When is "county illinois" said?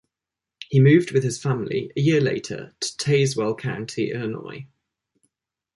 3.55-4.65